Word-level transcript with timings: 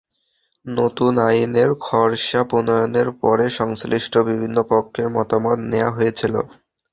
নতুন 0.65 1.13
আইনের 1.27 1.69
খসড়া 1.81 2.41
প্রণয়নের 2.49 3.09
পরে 3.21 3.45
সংশ্লিষ্ট 3.59 4.13
বিভিন্ন 4.29 4.57
পক্ষের 4.71 5.07
মতামত 5.09 5.59
নেওয়া 5.71 5.91
হয়েছিল। 5.91 6.35